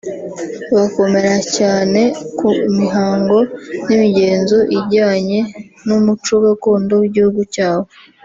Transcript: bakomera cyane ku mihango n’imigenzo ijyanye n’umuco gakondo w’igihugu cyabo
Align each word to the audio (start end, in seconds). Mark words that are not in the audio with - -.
bakomera 0.75 1.35
cyane 1.57 2.01
ku 2.37 2.47
mihango 2.77 3.37
n’imigenzo 3.85 4.57
ijyanye 4.79 5.39
n’umuco 5.87 6.33
gakondo 6.45 6.93
w’igihugu 7.01 7.41
cyabo 7.53 7.89